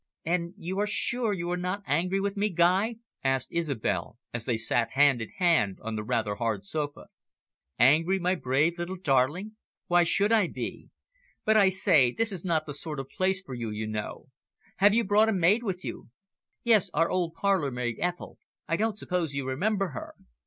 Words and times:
"And 0.25 0.55
you 0.57 0.79
are 0.79 0.87
sure 0.87 1.31
you 1.31 1.51
are 1.51 1.57
not 1.57 1.83
angry 1.85 2.19
with 2.19 2.35
me, 2.35 2.49
Guy?" 2.49 2.95
asked 3.23 3.51
Isobel, 3.51 4.17
as 4.33 4.45
they 4.45 4.57
sat 4.57 4.93
hand 4.93 5.21
in 5.21 5.29
hand 5.37 5.77
on 5.83 5.95
the 5.95 6.03
rather 6.03 6.33
hard 6.33 6.65
sofa. 6.65 7.05
"Angry, 7.77 8.17
my 8.17 8.33
brave 8.33 8.79
little 8.79 8.95
darling. 8.95 9.57
Why 9.85 10.03
should 10.03 10.31
I 10.31 10.47
be? 10.47 10.89
But 11.45 11.55
I 11.55 11.69
say, 11.69 12.11
this 12.11 12.31
is 12.31 12.43
not 12.43 12.65
the 12.65 12.73
sort 12.73 12.99
of 12.99 13.09
place 13.09 13.43
for 13.43 13.53
you, 13.53 13.69
you 13.69 13.85
know. 13.85 14.25
Have 14.77 14.95
you 14.95 15.03
brought 15.03 15.29
a 15.29 15.31
maid 15.33 15.61
with 15.61 15.85
you?" 15.85 16.09
"Yes, 16.63 16.89
our 16.95 17.11
old 17.11 17.35
parlourmaid, 17.35 17.97
Ethel. 17.99 18.39
I 18.67 18.77
don't 18.77 18.97
suppose 18.97 19.35
you 19.35 19.45
remember 19.47 19.89
her." 19.89 20.15